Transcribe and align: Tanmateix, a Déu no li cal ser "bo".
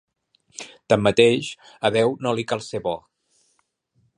Tanmateix, 0.93 1.49
a 1.89 1.91
Déu 1.97 2.17
no 2.27 2.33
li 2.41 2.47
cal 2.53 2.65
ser 2.69 2.81
"bo". 2.89 2.95